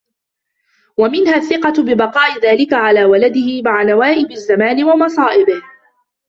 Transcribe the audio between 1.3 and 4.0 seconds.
الثِّقَةُ بِبَقَاءِ ذَلِكَ عَلَى وَلَدِهِ مَعَ